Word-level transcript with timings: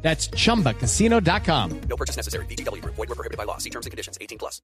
That's 0.00 0.30
chumbacasino.com. 0.30 1.80
No 1.88 1.96
purchase 1.96 2.16
necessary. 2.16 2.46
BGW. 2.46 2.82
Void 2.84 2.96
were 2.96 3.14
prohibited 3.14 3.36
by 3.36 3.44
law. 3.44 3.58
See 3.58 3.70
terms 3.70 3.84
and 3.84 3.90
conditions. 3.90 4.16
18 4.20 4.38
plus. 4.38 4.62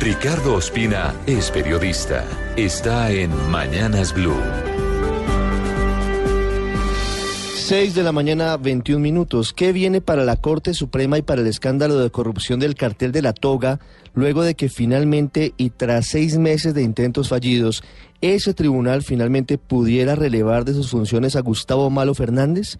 Ricardo 0.00 0.54
Ospina 0.54 1.14
es 1.26 1.50
periodista. 1.50 2.24
Está 2.56 3.10
en 3.10 3.30
Mañanas 3.50 4.14
Blue. 4.14 4.40
6 7.70 7.94
de 7.94 8.02
la 8.02 8.10
mañana, 8.10 8.56
21 8.56 9.00
minutos. 9.00 9.52
¿Qué 9.52 9.72
viene 9.72 10.00
para 10.00 10.24
la 10.24 10.34
Corte 10.34 10.74
Suprema 10.74 11.18
y 11.18 11.22
para 11.22 11.42
el 11.42 11.46
escándalo 11.46 11.98
de 11.98 12.10
corrupción 12.10 12.58
del 12.58 12.74
cartel 12.74 13.12
de 13.12 13.22
la 13.22 13.32
toga, 13.32 13.78
luego 14.12 14.42
de 14.42 14.56
que 14.56 14.68
finalmente 14.68 15.54
y 15.56 15.70
tras 15.70 16.08
seis 16.08 16.36
meses 16.36 16.74
de 16.74 16.82
intentos 16.82 17.28
fallidos, 17.28 17.84
ese 18.20 18.54
tribunal 18.54 19.02
finalmente 19.02 19.56
pudiera 19.56 20.16
relevar 20.16 20.64
de 20.64 20.74
sus 20.74 20.90
funciones 20.90 21.36
a 21.36 21.42
Gustavo 21.42 21.90
Malo 21.90 22.14
Fernández? 22.14 22.76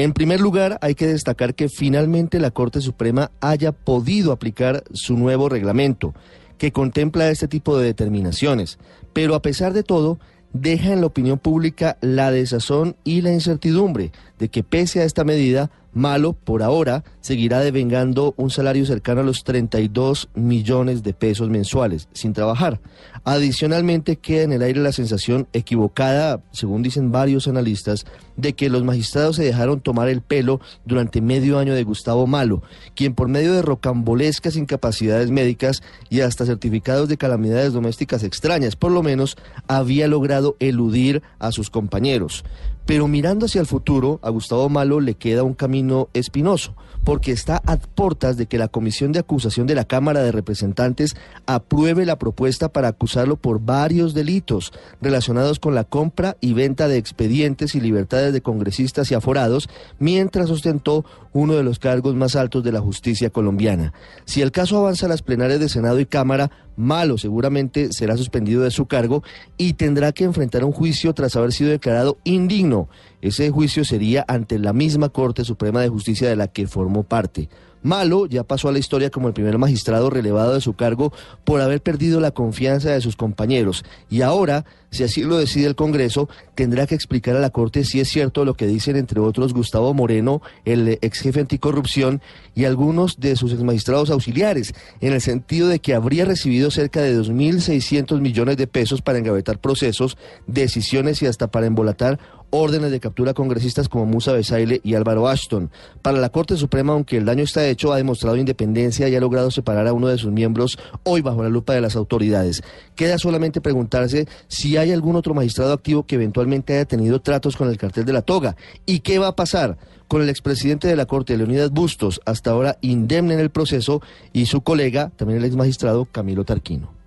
En 0.00 0.14
primer 0.14 0.40
lugar, 0.40 0.78
hay 0.80 0.94
que 0.94 1.06
destacar 1.06 1.54
que 1.54 1.68
finalmente 1.68 2.38
la 2.38 2.52
Corte 2.52 2.80
Suprema 2.80 3.32
haya 3.42 3.72
podido 3.72 4.32
aplicar 4.32 4.82
su 4.94 5.14
nuevo 5.18 5.50
reglamento, 5.50 6.14
que 6.56 6.72
contempla 6.72 7.28
este 7.28 7.48
tipo 7.48 7.76
de 7.76 7.84
determinaciones. 7.84 8.78
Pero 9.12 9.34
a 9.34 9.42
pesar 9.42 9.74
de 9.74 9.82
todo, 9.82 10.18
deja 10.54 10.94
en 10.94 11.02
la 11.02 11.06
opinión 11.06 11.38
pública 11.38 11.98
la 12.00 12.30
desazón 12.30 12.96
y 13.04 13.20
la 13.20 13.30
incertidumbre 13.30 14.10
de 14.38 14.48
que 14.48 14.62
pese 14.62 15.00
a 15.00 15.04
esta 15.04 15.22
medida, 15.22 15.70
Malo, 15.92 16.32
por 16.32 16.62
ahora, 16.62 17.04
seguirá 17.20 17.60
devengando 17.60 18.34
un 18.36 18.50
salario 18.50 18.86
cercano 18.86 19.22
a 19.22 19.24
los 19.24 19.42
32 19.42 20.28
millones 20.34 21.02
de 21.02 21.14
pesos 21.14 21.50
mensuales, 21.50 22.08
sin 22.12 22.32
trabajar. 22.32 22.80
Adicionalmente, 23.24 24.16
queda 24.16 24.42
en 24.42 24.52
el 24.52 24.62
aire 24.62 24.80
la 24.80 24.92
sensación 24.92 25.48
equivocada, 25.52 26.42
según 26.52 26.82
dicen 26.82 27.10
varios 27.10 27.48
analistas, 27.48 28.06
de 28.36 28.54
que 28.54 28.70
los 28.70 28.84
magistrados 28.84 29.36
se 29.36 29.44
dejaron 29.44 29.80
tomar 29.80 30.08
el 30.08 30.22
pelo 30.22 30.60
durante 30.84 31.20
medio 31.20 31.58
año 31.58 31.74
de 31.74 31.84
Gustavo 31.84 32.26
Malo, 32.26 32.62
quien 32.94 33.14
por 33.14 33.28
medio 33.28 33.52
de 33.52 33.62
rocambolescas 33.62 34.56
incapacidades 34.56 35.30
médicas 35.30 35.82
y 36.08 36.20
hasta 36.20 36.46
certificados 36.46 37.08
de 37.08 37.16
calamidades 37.16 37.72
domésticas 37.72 38.22
extrañas, 38.22 38.76
por 38.76 38.92
lo 38.92 39.02
menos, 39.02 39.36
había 39.66 40.08
logrado 40.08 40.56
eludir 40.60 41.22
a 41.38 41.52
sus 41.52 41.68
compañeros. 41.68 42.44
Pero 42.86 43.06
mirando 43.06 43.46
hacia 43.46 43.60
el 43.60 43.66
futuro, 43.66 44.18
a 44.22 44.30
Gustavo 44.30 44.68
Malo 44.68 45.00
le 45.00 45.14
queda 45.14 45.44
un 45.44 45.54
camino 45.54 45.79
espinoso, 46.14 46.74
porque 47.04 47.32
está 47.32 47.62
a 47.66 47.76
portas 47.76 48.36
de 48.36 48.46
que 48.46 48.58
la 48.58 48.68
Comisión 48.68 49.12
de 49.12 49.20
Acusación 49.20 49.66
de 49.66 49.74
la 49.74 49.84
Cámara 49.84 50.22
de 50.22 50.32
Representantes 50.32 51.16
apruebe 51.46 52.06
la 52.06 52.18
propuesta 52.18 52.68
para 52.68 52.88
acusarlo 52.88 53.36
por 53.36 53.60
varios 53.60 54.14
delitos 54.14 54.72
relacionados 55.00 55.58
con 55.58 55.74
la 55.74 55.84
compra 55.84 56.36
y 56.40 56.52
venta 56.52 56.88
de 56.88 56.98
expedientes 56.98 57.74
y 57.74 57.80
libertades 57.80 58.32
de 58.32 58.42
congresistas 58.42 59.10
y 59.10 59.14
aforados, 59.14 59.68
mientras 59.98 60.50
ostentó 60.50 61.04
uno 61.32 61.54
de 61.54 61.62
los 61.62 61.78
cargos 61.78 62.14
más 62.14 62.36
altos 62.36 62.64
de 62.64 62.72
la 62.72 62.80
justicia 62.80 63.30
colombiana. 63.30 63.92
Si 64.24 64.42
el 64.42 64.52
caso 64.52 64.78
avanza 64.78 65.06
a 65.06 65.08
las 65.08 65.22
plenarias 65.22 65.60
de 65.60 65.68
Senado 65.68 66.00
y 66.00 66.06
Cámara, 66.06 66.50
Malo 66.76 67.18
seguramente 67.18 67.92
será 67.92 68.16
suspendido 68.16 68.62
de 68.62 68.70
su 68.70 68.86
cargo 68.86 69.22
y 69.56 69.74
tendrá 69.74 70.12
que 70.12 70.24
enfrentar 70.24 70.64
un 70.64 70.72
juicio 70.72 71.12
tras 71.12 71.36
haber 71.36 71.52
sido 71.52 71.70
declarado 71.70 72.18
indigno. 72.24 72.88
Ese 73.20 73.50
juicio 73.50 73.84
sería 73.84 74.24
ante 74.28 74.58
la 74.58 74.72
misma 74.72 75.10
Corte 75.10 75.44
Suprema 75.44 75.82
de 75.82 75.88
Justicia 75.88 76.28
de 76.28 76.36
la 76.36 76.48
que 76.48 76.66
formó 76.66 77.02
parte. 77.02 77.48
Malo 77.82 78.26
ya 78.26 78.44
pasó 78.44 78.68
a 78.68 78.72
la 78.72 78.78
historia 78.78 79.10
como 79.10 79.28
el 79.28 79.34
primer 79.34 79.58
magistrado 79.58 80.10
relevado 80.10 80.54
de 80.54 80.60
su 80.60 80.74
cargo 80.74 81.12
por 81.44 81.60
haber 81.60 81.82
perdido 81.82 82.20
la 82.20 82.30
confianza 82.30 82.90
de 82.90 83.00
sus 83.00 83.16
compañeros. 83.16 83.84
Y 84.10 84.22
ahora, 84.22 84.64
si 84.90 85.04
así 85.04 85.22
lo 85.22 85.38
decide 85.38 85.66
el 85.66 85.76
Congreso, 85.76 86.28
tendrá 86.54 86.86
que 86.86 86.94
explicar 86.94 87.36
a 87.36 87.40
la 87.40 87.50
Corte 87.50 87.84
si 87.84 88.00
es 88.00 88.08
cierto 88.08 88.44
lo 88.44 88.54
que 88.54 88.66
dicen 88.66 88.96
entre 88.96 89.20
otros 89.20 89.54
Gustavo 89.54 89.94
Moreno, 89.94 90.42
el 90.64 90.98
ex 91.00 91.20
jefe 91.20 91.40
anticorrupción 91.40 92.20
y 92.54 92.64
algunos 92.64 93.18
de 93.20 93.36
sus 93.36 93.52
ex 93.52 93.62
magistrados 93.62 94.10
auxiliares, 94.10 94.74
en 95.00 95.12
el 95.12 95.20
sentido 95.20 95.68
de 95.68 95.78
que 95.78 95.94
habría 95.94 96.24
recibido 96.24 96.70
cerca 96.70 97.00
de 97.00 97.16
2.600 97.16 98.20
millones 98.20 98.56
de 98.56 98.66
pesos 98.66 99.00
para 99.00 99.18
engavetar 99.18 99.58
procesos, 99.58 100.18
decisiones 100.46 101.22
y 101.22 101.26
hasta 101.26 101.50
para 101.50 101.66
embolatar 101.66 102.18
órdenes 102.50 102.90
de 102.90 103.00
captura 103.00 103.30
a 103.30 103.34
congresistas 103.34 103.88
como 103.88 104.06
Musa 104.06 104.32
Besaile 104.32 104.80
y 104.84 104.94
Álvaro 104.94 105.28
Ashton. 105.28 105.70
Para 106.02 106.18
la 106.18 106.28
Corte 106.28 106.56
Suprema, 106.56 106.92
aunque 106.92 107.16
el 107.16 107.24
daño 107.24 107.44
está 107.44 107.66
hecho, 107.66 107.92
ha 107.92 107.96
demostrado 107.96 108.36
independencia 108.36 109.08
y 109.08 109.16
ha 109.16 109.20
logrado 109.20 109.50
separar 109.50 109.86
a 109.86 109.92
uno 109.92 110.08
de 110.08 110.18
sus 110.18 110.32
miembros 110.32 110.78
hoy 111.04 111.22
bajo 111.22 111.42
la 111.42 111.48
lupa 111.48 111.74
de 111.74 111.80
las 111.80 111.96
autoridades. 111.96 112.62
Queda 112.94 113.18
solamente 113.18 113.60
preguntarse 113.60 114.26
si 114.48 114.76
hay 114.76 114.92
algún 114.92 115.16
otro 115.16 115.34
magistrado 115.34 115.72
activo 115.72 116.04
que 116.04 116.16
eventualmente 116.16 116.74
haya 116.74 116.84
tenido 116.84 117.20
tratos 117.20 117.56
con 117.56 117.68
el 117.68 117.78
cartel 117.78 118.04
de 118.04 118.12
la 118.12 118.22
toga. 118.22 118.56
¿Y 118.86 119.00
qué 119.00 119.18
va 119.18 119.28
a 119.28 119.36
pasar? 119.36 119.78
con 120.10 120.22
el 120.22 120.28
expresidente 120.28 120.88
de 120.88 120.96
la 120.96 121.06
Corte, 121.06 121.36
Leonidas 121.36 121.70
Bustos, 121.70 122.20
hasta 122.24 122.50
ahora 122.50 122.78
indemne 122.80 123.34
en 123.34 123.38
el 123.38 123.50
proceso, 123.50 124.02
y 124.32 124.46
su 124.46 124.62
colega, 124.62 125.12
también 125.14 125.38
el 125.38 125.44
ex 125.44 125.54
magistrado 125.54 126.04
Camilo 126.04 126.44
Tarquino. 126.44 126.99